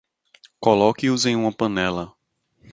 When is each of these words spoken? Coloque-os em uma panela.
Coloque-os 0.59 1.27
em 1.27 1.35
uma 1.35 1.51
panela. 1.53 2.11